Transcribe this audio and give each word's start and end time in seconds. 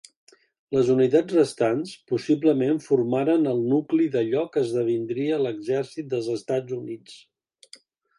Les 0.75 0.87
unitats 0.91 1.33
restants 1.39 1.91
possiblement 2.11 2.79
formaren 2.85 3.45
el 3.51 3.61
nucli 3.73 4.07
d'allò 4.15 4.47
que 4.55 4.63
esdevindria 4.65 5.39
l'Exèrcit 5.47 6.09
dels 6.15 6.31
Estats 6.37 6.75
Units. 6.79 7.21